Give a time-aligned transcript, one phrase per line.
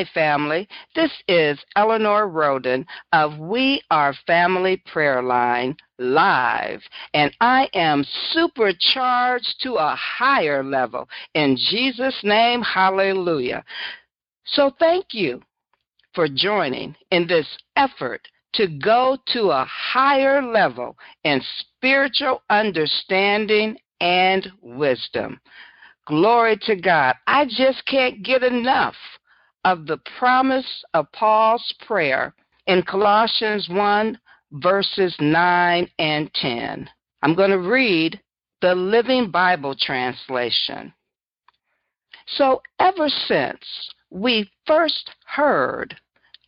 [0.00, 0.66] Hi, family.
[0.94, 6.80] This is Eleanor Roden of We Are Family Prayer Line Live,
[7.12, 11.06] and I am supercharged to a higher level.
[11.34, 13.62] In Jesus' name, hallelujah.
[14.46, 15.42] So, thank you
[16.14, 24.50] for joining in this effort to go to a higher level in spiritual understanding and
[24.62, 25.38] wisdom.
[26.06, 27.16] Glory to God.
[27.26, 28.96] I just can't get enough
[29.64, 32.34] of the promise of Paul's prayer
[32.66, 34.18] in Colossians 1,
[34.52, 36.88] verses 9 and 10.
[37.22, 38.20] I'm going to read
[38.62, 40.92] the Living Bible translation.
[42.26, 43.64] So, ever since
[44.10, 45.96] we first heard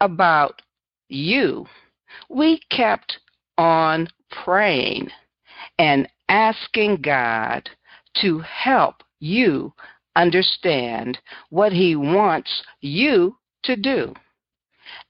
[0.01, 0.63] about
[1.09, 1.67] you,
[2.29, 3.19] we kept
[3.59, 4.09] on
[4.45, 5.09] praying
[5.79, 7.69] and asking God
[8.21, 9.73] to help you
[10.17, 11.19] understand
[11.51, 14.15] what He wants you to do.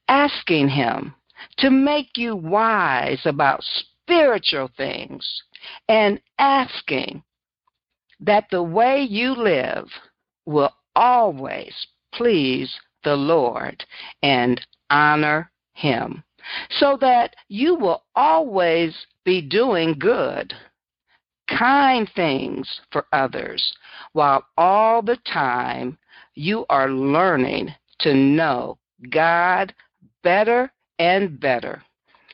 [0.09, 1.15] Asking Him
[1.59, 5.43] to make you wise about spiritual things
[5.89, 7.23] and asking
[8.21, 9.89] that the way you live
[10.47, 11.75] will always
[12.13, 12.73] please
[13.05, 13.85] the Lord
[14.23, 16.23] and honor Him,
[16.71, 20.55] so that you will always be doing good
[21.49, 23.73] kind things for others,
[24.13, 25.99] while all the time
[26.35, 28.79] you are learning to know
[29.11, 29.75] God
[30.23, 31.83] better and better.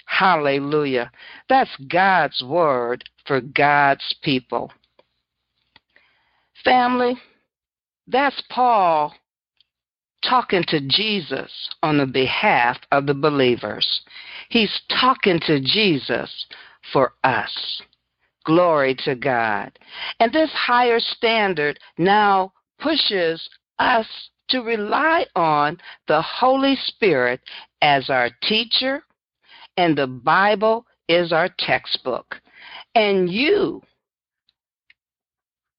[0.07, 1.11] Hallelujah.
[1.49, 4.73] That's God's word for God's people.
[6.65, 7.17] Family,
[8.07, 9.15] that's Paul
[10.23, 14.01] talking to Jesus on the behalf of the believers.
[14.49, 16.47] He's talking to Jesus
[16.93, 17.83] for us.
[18.49, 19.79] Glory to God.
[20.21, 23.47] And this higher standard now pushes
[23.79, 24.07] us
[24.49, 27.43] to rely on the Holy Spirit
[27.83, 29.03] as our teacher,
[29.77, 32.41] and the Bible is our textbook.
[32.95, 33.83] And you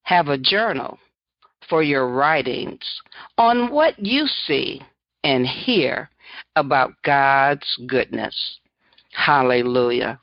[0.04, 1.00] have a journal
[1.68, 2.86] for your writings
[3.40, 4.80] on what you see
[5.24, 6.08] and hear
[6.56, 8.60] about God's goodness.
[9.14, 10.20] Hallelujah.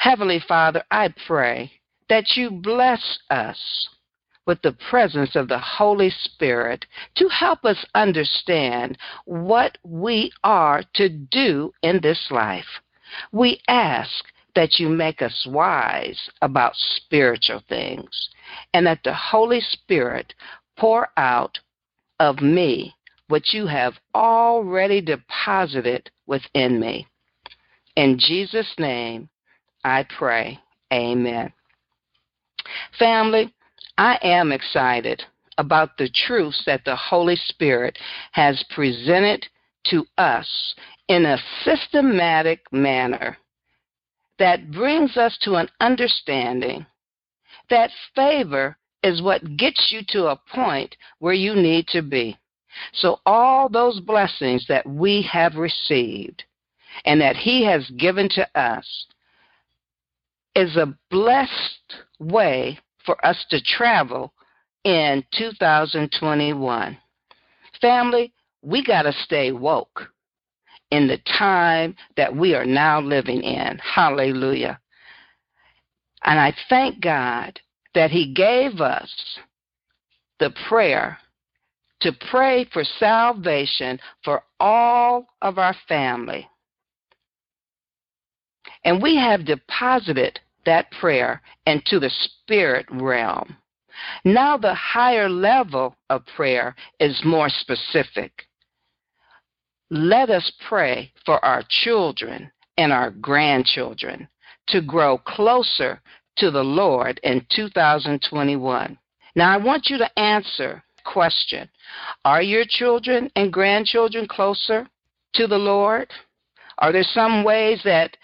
[0.00, 1.70] Heavenly Father, I pray
[2.08, 3.90] that you bless us
[4.46, 8.96] with the presence of the Holy Spirit to help us understand
[9.26, 12.80] what we are to do in this life.
[13.30, 14.24] We ask
[14.54, 18.30] that you make us wise about spiritual things
[18.72, 20.32] and that the Holy Spirit
[20.78, 21.58] pour out
[22.18, 22.94] of me
[23.28, 27.06] what you have already deposited within me.
[27.96, 29.28] In Jesus' name,
[29.84, 30.58] I pray.
[30.92, 31.52] Amen.
[32.98, 33.54] Family,
[33.96, 35.22] I am excited
[35.58, 37.98] about the truths that the Holy Spirit
[38.32, 39.46] has presented
[39.86, 40.74] to us
[41.08, 43.36] in a systematic manner
[44.38, 46.86] that brings us to an understanding
[47.68, 52.36] that favor is what gets you to a point where you need to be.
[52.92, 56.44] So, all those blessings that we have received
[57.04, 59.06] and that He has given to us
[60.54, 64.32] is a blessed way for us to travel
[64.84, 66.98] in 2021.
[67.80, 70.10] Family, we got to stay woke
[70.90, 73.78] in the time that we are now living in.
[73.78, 74.80] Hallelujah.
[76.24, 77.58] And I thank God
[77.94, 79.10] that He gave us
[80.38, 81.18] the prayer
[82.00, 86.48] to pray for salvation for all of our family.
[88.84, 93.56] And we have deposited that prayer into the spirit realm.
[94.24, 98.46] Now, the higher level of prayer is more specific.
[99.90, 104.28] Let us pray for our children and our grandchildren
[104.68, 106.00] to grow closer
[106.36, 108.98] to the Lord in 2021.
[109.34, 111.68] Now, I want you to answer question
[112.24, 114.86] Are your children and grandchildren closer
[115.34, 116.10] to the Lord?
[116.78, 118.16] Are there some ways that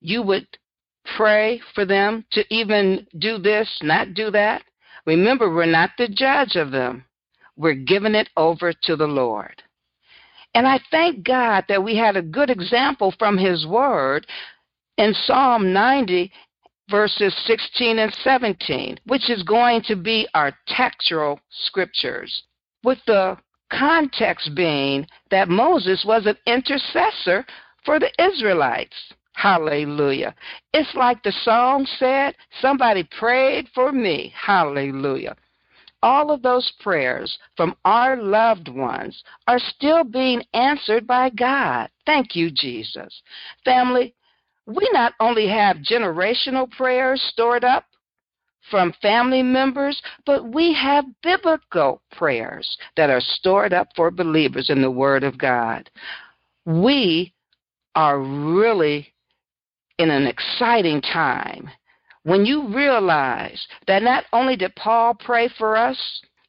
[0.00, 0.46] you would
[1.16, 4.62] pray for them to even do this, not do that.
[5.06, 7.04] Remember, we're not the judge of them,
[7.56, 9.62] we're giving it over to the Lord.
[10.54, 14.26] And I thank God that we had a good example from His Word
[14.96, 16.32] in Psalm 90,
[16.90, 22.44] verses 16 and 17, which is going to be our textual scriptures,
[22.82, 23.36] with the
[23.70, 27.44] context being that Moses was an intercessor
[27.84, 28.96] for the Israelites.
[29.36, 30.34] Hallelujah.
[30.72, 34.32] It's like the song said, somebody prayed for me.
[34.34, 35.36] Hallelujah.
[36.02, 41.88] all of those prayers from our loved ones are still being answered by God.
[42.06, 43.22] Thank you, Jesus.
[43.64, 44.14] Family,
[44.66, 47.84] we not only have generational prayers stored up
[48.70, 54.82] from family members, but we have biblical prayers that are stored up for believers in
[54.82, 55.90] the Word of God.
[56.64, 57.32] We
[57.94, 59.12] are really
[59.98, 61.70] in an exciting time
[62.26, 65.96] when you realize that not only did Paul pray for us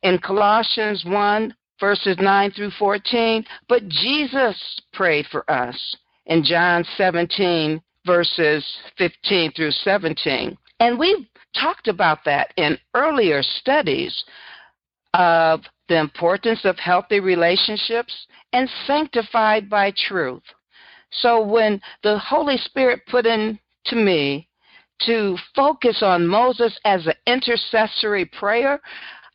[0.01, 5.95] in Colossians 1, verses 9 through 14, but Jesus prayed for us
[6.25, 8.65] in John 17, verses
[8.97, 10.57] 15 through 17.
[10.79, 14.23] And we've talked about that in earlier studies
[15.13, 20.43] of the importance of healthy relationships and sanctified by truth.
[21.11, 24.47] So when the Holy Spirit put in to me
[25.05, 28.79] to focus on Moses as an intercessory prayer,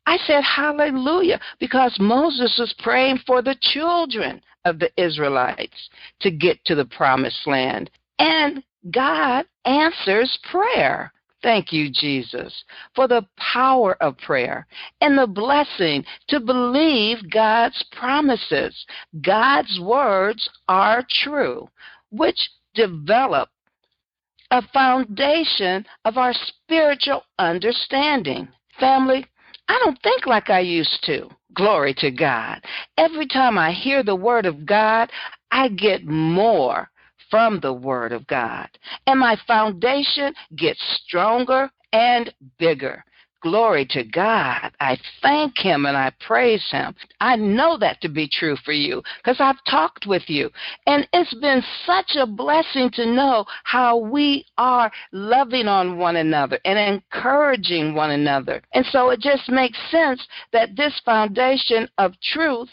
[0.06, 5.88] I said hallelujah because Moses was praying for the children of the Israelites
[6.20, 7.90] to get to the promised land.
[8.18, 11.12] And God answers prayer.
[11.42, 14.66] Thank you, Jesus, for the power of prayer
[15.00, 18.86] and the blessing to believe God's promises.
[19.22, 21.68] God's words are true,
[22.10, 22.38] which
[22.74, 23.48] develop
[24.52, 28.48] a foundation of our spiritual understanding.
[28.78, 29.26] Family,
[29.68, 31.28] I don't think like I used to.
[31.54, 32.62] Glory to God.
[32.96, 35.10] Every time I hear the Word of God,
[35.50, 36.88] I get more
[37.32, 38.68] from the Word of God.
[39.06, 43.02] And my foundation gets stronger and bigger.
[43.42, 44.70] Glory to God.
[44.80, 46.94] I thank Him and I praise Him.
[47.20, 50.50] I know that to be true for you because I've talked with you.
[50.86, 56.60] And it's been such a blessing to know how we are loving on one another
[56.66, 58.62] and encouraging one another.
[58.74, 62.68] And so it just makes sense that this foundation of truth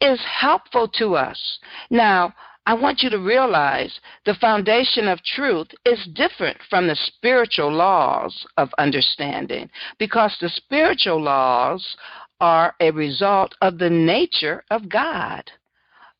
[0.00, 1.58] is helpful to us.
[1.90, 2.32] Now,
[2.70, 8.46] I want you to realize the foundation of truth is different from the spiritual laws
[8.58, 9.68] of understanding
[9.98, 11.96] because the spiritual laws
[12.40, 15.50] are a result of the nature of God.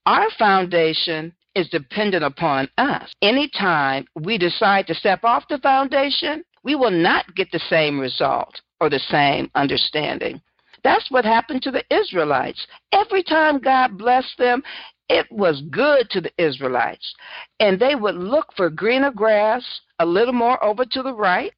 [0.07, 3.13] Our foundation is dependent upon us.
[3.23, 8.61] Anytime we decide to step off the foundation, we will not get the same result
[8.81, 10.41] or the same understanding.
[10.83, 12.67] That's what happened to the Israelites.
[12.91, 14.63] Every time God blessed them,
[15.11, 17.15] it was good to the Israelites.
[17.59, 19.65] And they would look for greener grass
[19.99, 21.53] a little more over to the right,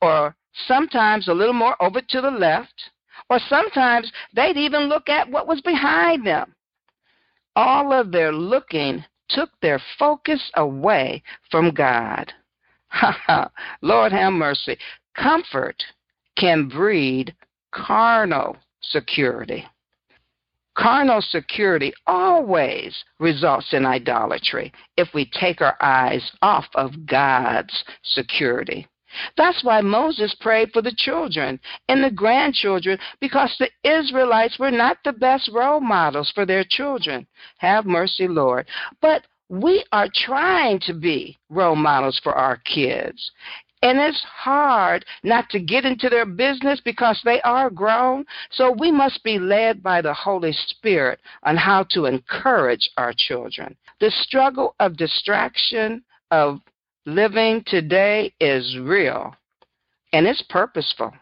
[0.00, 0.34] or
[0.66, 2.90] sometimes a little more over to the left,
[3.28, 6.54] or sometimes they'd even look at what was behind them.
[7.54, 12.32] All of their looking took their focus away from God.
[13.82, 14.78] Lord have mercy.
[15.14, 15.82] Comfort
[16.38, 17.34] can breed
[17.72, 19.66] carnal security.
[20.76, 28.86] Carnal security always results in idolatry if we take our eyes off of God's security.
[29.36, 31.58] That's why Moses prayed for the children
[31.88, 37.26] and the grandchildren because the Israelites were not the best role models for their children.
[37.58, 38.66] Have mercy, Lord.
[39.00, 43.30] But we are trying to be role models for our kids.
[43.82, 48.24] And it's hard not to get into their business because they are grown.
[48.50, 53.76] So we must be led by the Holy Spirit on how to encourage our children.
[54.00, 56.60] The struggle of distraction of
[57.04, 59.34] living today is real
[60.12, 61.12] and it's purposeful.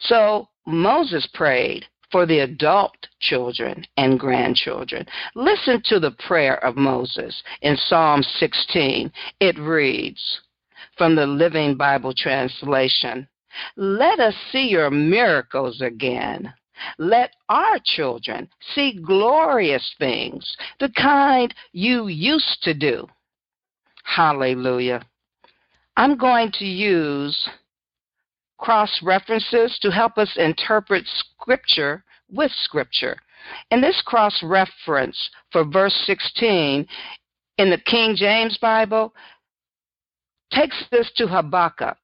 [0.00, 5.06] So Moses prayed for the adult children and grandchildren.
[5.34, 9.10] Listen to the prayer of Moses in Psalm 16.
[9.40, 10.40] It reads,
[10.96, 13.28] from the Living Bible translation.
[13.76, 16.52] Let us see your miracles again.
[16.98, 23.06] Let our children see glorious things, the kind you used to do.
[24.04, 25.02] Hallelujah.
[25.96, 27.48] I'm going to use
[28.58, 33.16] cross references to help us interpret Scripture with Scripture.
[33.70, 35.18] And this cross reference
[35.50, 36.86] for verse 16
[37.58, 39.12] in the King James Bible
[40.52, 41.96] takes this to Habakkuk.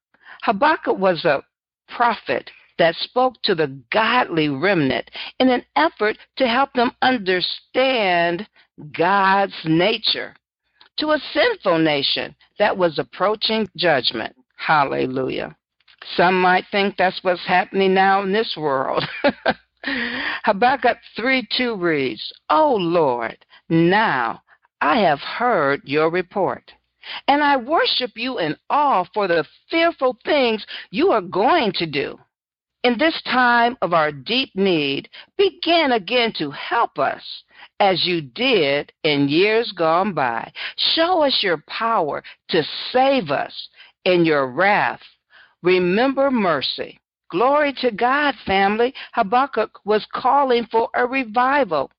[0.43, 1.43] Habakkuk was a
[1.88, 8.47] prophet that spoke to the godly remnant in an effort to help them understand
[8.97, 10.35] God's nature
[10.99, 14.35] to a sinful nation that was approaching judgment.
[14.57, 15.57] Hallelujah.
[16.17, 19.05] Some might think that's what's happening now in this world.
[20.45, 23.37] Habakkuk 3 2 reads, O Lord,
[23.69, 24.43] now
[24.81, 26.73] I have heard your report.
[27.27, 32.19] And I worship you in awe for the fearful things you are going to do.
[32.85, 37.23] in this time of our deep need, begin again to help us
[37.81, 40.50] as you did in years gone by.
[40.95, 42.62] Show us your power to
[42.93, 43.69] save us
[44.05, 45.03] in your wrath.
[45.62, 46.99] Remember mercy.
[47.31, 48.95] Glory to God, family.
[49.12, 51.91] Habakkuk was calling for a revival.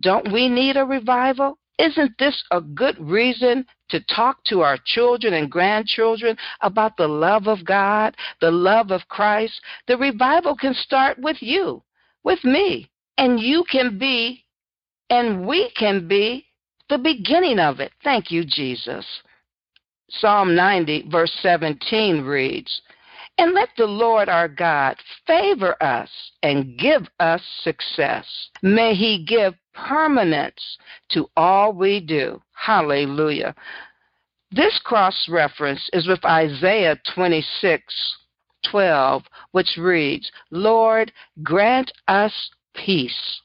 [0.00, 1.58] Don't we need a revival?
[1.78, 7.46] Isn't this a good reason to talk to our children and grandchildren about the love
[7.46, 9.60] of God, the love of Christ?
[9.86, 11.82] The revival can start with you,
[12.24, 14.44] with me, and you can be,
[15.08, 16.46] and we can be
[16.88, 17.92] the beginning of it.
[18.02, 19.06] Thank you, Jesus.
[20.10, 22.82] Psalm 90, verse 17 reads,
[23.38, 24.96] and let the Lord our God
[25.26, 26.10] favor us
[26.42, 28.26] and give us success.
[28.62, 30.78] May he give permanence
[31.10, 32.40] to all we do.
[32.52, 33.54] Hallelujah.
[34.50, 37.82] This cross reference is with Isaiah 26
[38.70, 41.10] 12, which reads, Lord,
[41.42, 42.32] grant us
[42.74, 43.40] peace.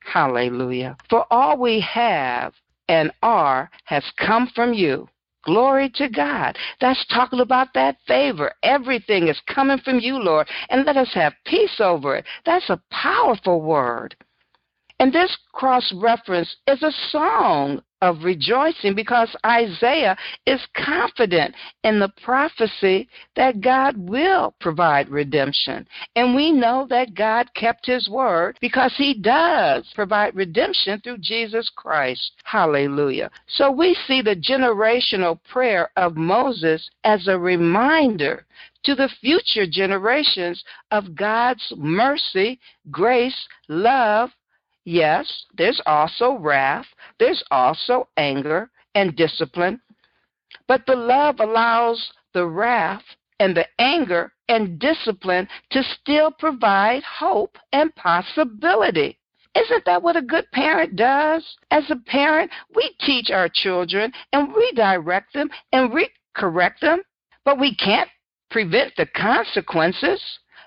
[0.00, 0.96] Hallelujah.
[1.08, 2.52] For all we have
[2.88, 5.08] and are has come from you
[5.48, 6.58] Glory to God.
[6.78, 8.52] That's talking about that favor.
[8.62, 12.26] Everything is coming from you, Lord, and let us have peace over it.
[12.44, 14.14] That's a powerful word.
[15.00, 22.12] And this cross reference is a song of rejoicing because Isaiah is confident in the
[22.22, 25.86] prophecy that God will provide redemption.
[26.14, 31.70] And we know that God kept his word because he does provide redemption through Jesus
[31.74, 32.32] Christ.
[32.44, 33.30] Hallelujah.
[33.48, 38.46] So we see the generational prayer of Moses as a reminder
[38.84, 40.62] to the future generations
[40.92, 44.30] of God's mercy, grace, love,
[44.90, 46.86] Yes, there's also wrath,
[47.18, 49.82] there's also anger and discipline,
[50.66, 53.02] but the love allows the wrath
[53.38, 59.18] and the anger and discipline to still provide hope and possibility.
[59.54, 61.44] Isn't that what a good parent does?
[61.70, 67.02] As a parent, we teach our children and we direct them and we correct them,
[67.44, 68.08] but we can't
[68.50, 70.22] prevent the consequences,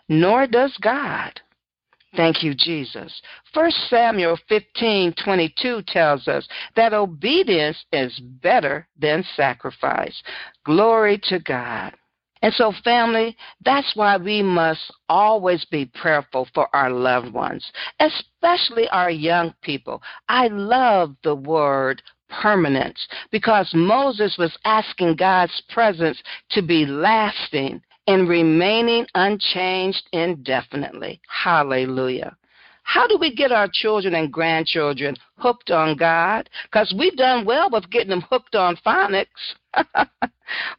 [0.08, 1.42] nor does God.
[2.16, 3.22] Thank you, Jesus.
[3.54, 10.22] First Samuel 15:22 tells us that obedience is better than sacrifice.
[10.66, 11.94] Glory to God.
[12.42, 18.90] And so, family, that's why we must always be prayerful for our loved ones, especially
[18.90, 20.02] our young people.
[20.28, 28.28] I love the word permanence because Moses was asking God's presence to be lasting and
[28.28, 31.22] remaining unchanged indefinitely.
[31.30, 32.36] Hallelujah.
[32.84, 36.50] How do we get our children and grandchildren hooked on God?
[36.66, 39.26] Because we've done well with getting them hooked on phonics.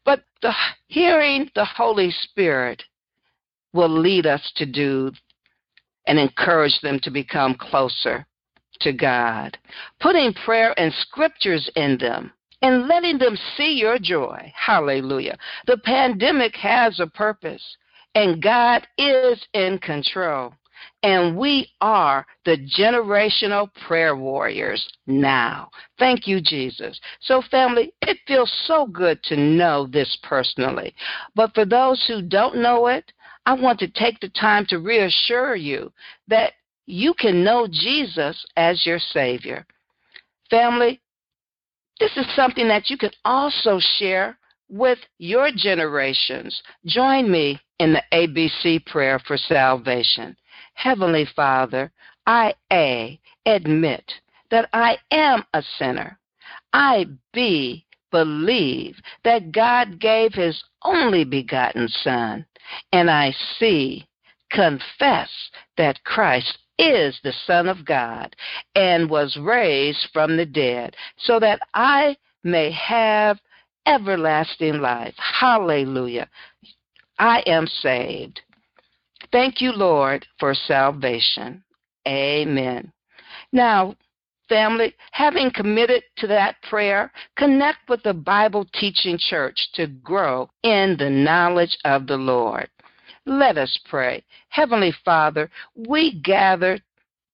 [0.05, 0.53] but the,
[0.89, 2.83] hearing the Holy Spirit
[3.73, 5.11] will lead us to do
[6.07, 8.27] and encourage them to become closer
[8.81, 9.57] to God.
[10.01, 14.53] Putting prayer and scriptures in them and letting them see your joy.
[14.57, 15.37] Hallelujah.
[15.67, 17.77] The pandemic has a purpose,
[18.15, 20.55] and God is in control.
[21.05, 25.71] And we are the generational prayer warriors now.
[25.99, 26.99] Thank you, Jesus.
[27.21, 30.95] So, family, it feels so good to know this personally.
[31.35, 33.13] But for those who don't know it,
[33.47, 35.93] I want to take the time to reassure you
[36.29, 36.53] that
[36.87, 39.67] you can know Jesus as your Savior.
[40.51, 41.01] Family,
[42.01, 46.63] this is something that you can also share with your generations.
[46.87, 50.37] Join me in the ABC prayer for salvation.
[50.75, 51.93] Heavenly Father,
[52.27, 54.05] I A admit
[54.51, 56.19] that I am a sinner.
[56.73, 62.47] I B believe that God gave his only begotten Son.
[62.93, 64.07] And I C
[64.51, 65.31] confess
[65.77, 68.35] that Christ is the Son of God
[68.75, 73.39] and was raised from the dead, so that I may have
[73.87, 75.15] everlasting life.
[75.17, 76.29] Hallelujah.
[77.19, 78.41] I am saved.
[79.31, 81.63] Thank you, Lord, for salvation.
[82.07, 82.93] Amen.
[83.53, 83.95] Now,
[84.49, 90.97] family, having committed to that prayer, connect with the Bible teaching church to grow in
[90.99, 92.69] the knowledge of the Lord.
[93.25, 94.25] Let us pray.
[94.49, 96.79] Heavenly Father, we gather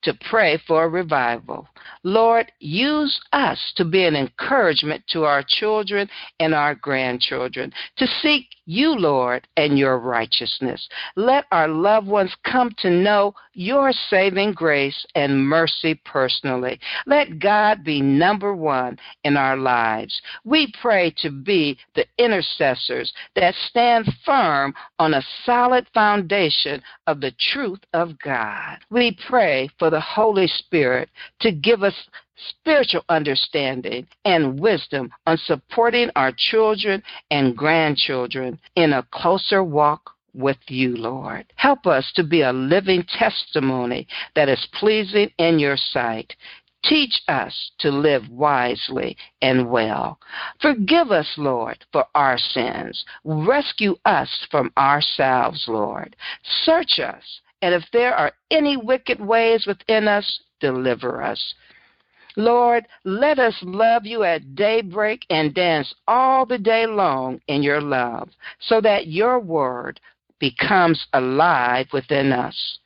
[0.02, 1.68] to pray for revival.
[2.02, 8.46] Lord, use us to be an encouragement to our children and our grandchildren to seek
[8.68, 10.86] you, Lord, and your righteousness.
[11.16, 16.78] Let our loved ones come to know your saving grace and mercy personally.
[17.06, 20.20] Let God be number one in our lives.
[20.44, 27.32] We pray to be the intercessors that stand firm on a solid foundation of the
[27.52, 28.78] truth of God.
[28.90, 31.08] We pray for the Holy Spirit
[31.40, 31.94] to give us
[32.50, 40.58] spiritual understanding and wisdom on supporting our children and grandchildren in a closer walk with
[40.66, 41.46] you, Lord.
[41.56, 46.36] Help us to be a living testimony that is pleasing in your sight.
[46.84, 50.18] Teach us to live wisely and well.
[50.60, 53.06] Forgive us, Lord, for our sins.
[53.24, 56.14] Rescue us from ourselves, Lord.
[56.64, 61.54] Search us, and if there are any wicked ways within us, deliver us.
[62.36, 67.80] Lord, let us love you at daybreak and dance all the day long in your
[67.80, 70.00] love, so that your word
[70.38, 72.78] becomes alive within us.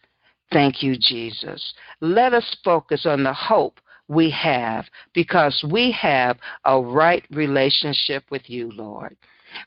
[0.52, 1.74] Thank you, Jesus.
[2.00, 8.48] Let us focus on the hope we have because we have a right relationship with
[8.48, 9.16] you, Lord.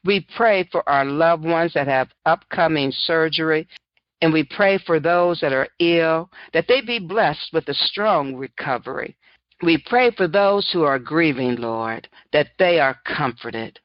[0.03, 3.67] We pray for our loved ones that have upcoming surgery,
[4.25, 8.35] and we pray for those that are ill that they be blessed with a strong
[8.35, 9.15] recovery.
[9.61, 13.79] We pray for those who are grieving, Lord, that they are comforted.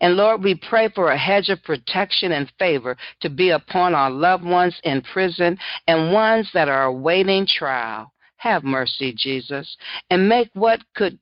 [0.00, 4.10] And Lord, we pray for a hedge of protection and favor to be upon our
[4.10, 8.14] loved ones in prison and ones that are awaiting trial.
[8.38, 9.76] Have mercy, Jesus,
[10.08, 11.18] and make what could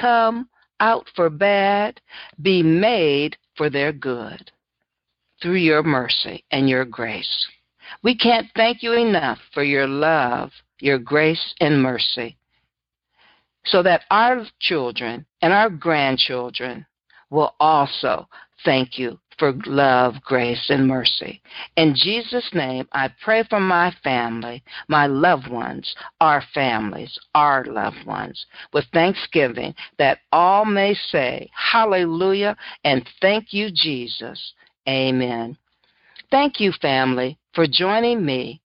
[0.00, 0.48] come
[0.80, 2.00] out for bad
[2.40, 4.50] be made for their good
[5.42, 7.46] through your mercy and your grace.
[8.02, 12.38] We can't thank you enough for your love, your grace, and mercy
[13.70, 16.86] so that our children and our grandchildren
[17.30, 18.28] will also
[18.64, 21.40] thank you for love, grace, and mercy.
[21.76, 28.04] In Jesus' name, I pray for my family, my loved ones, our families, our loved
[28.04, 34.54] ones, with thanksgiving that all may say, Hallelujah, and thank you, Jesus.
[34.88, 35.56] Amen.
[36.30, 38.60] Thank you, family, for joining me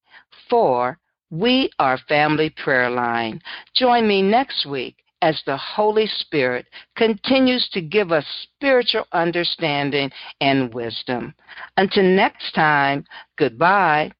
[0.49, 3.41] for we are Family Prayer Line.
[3.75, 10.11] Join me next week as the Holy Spirit continues to give us spiritual understanding
[10.41, 11.33] and wisdom.
[11.77, 13.05] Until next time,
[13.37, 14.11] goodbye.